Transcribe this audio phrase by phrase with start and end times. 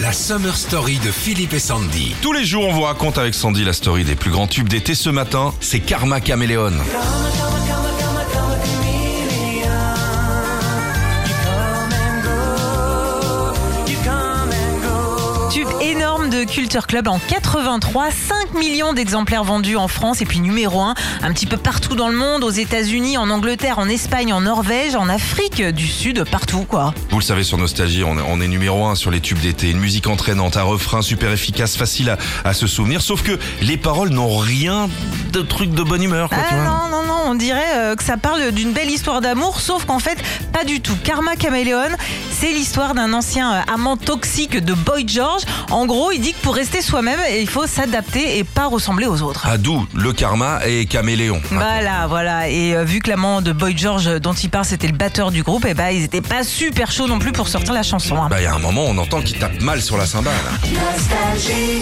[0.00, 2.16] La Summer Story de Philippe et Sandy.
[2.20, 4.94] Tous les jours, on vous raconte avec Sandy la story des plus grands tubes d'été.
[4.94, 6.72] Ce matin, c'est Karma Caméléon.
[15.54, 20.40] Tube énorme de Culture Club en 83, 5 millions d'exemplaires vendus en France et puis
[20.40, 24.32] numéro 1 un petit peu partout dans le monde, aux États-Unis, en Angleterre, en Espagne,
[24.32, 26.92] en Norvège, en Afrique du Sud, partout quoi.
[27.10, 29.70] Vous le savez sur Nostalgie, on est, on est numéro un sur les tubes d'été.
[29.70, 33.00] Une musique entraînante, un refrain super efficace, facile à, à se souvenir.
[33.00, 34.88] Sauf que les paroles n'ont rien
[35.32, 36.30] de truc de bonne humeur.
[36.30, 36.64] Quoi, Ah tu vois.
[36.64, 40.00] non, non, non, on dirait euh, que ça parle d'une belle histoire d'amour, sauf qu'en
[40.00, 40.18] fait,
[40.52, 40.96] pas du tout.
[41.04, 41.90] Karma Caméléon,
[42.44, 45.44] c'est l'histoire d'un ancien euh, amant toxique de Boy George.
[45.70, 49.22] En gros, il dit que pour rester soi-même, il faut s'adapter et pas ressembler aux
[49.22, 49.46] autres.
[49.50, 51.40] Ah, d'où le karma et caméléon.
[51.50, 52.50] Voilà, voilà.
[52.50, 55.30] Et euh, vu que l'amant de Boy George euh, dont il parle, c'était le batteur
[55.30, 58.14] du groupe, et bah ils étaient pas super chauds non plus pour sortir la chanson.
[58.14, 58.26] hein.
[58.28, 60.34] Bah, il y a un moment, on entend qu'il tape mal sur la cymbale.
[60.70, 61.80] Nostalgie.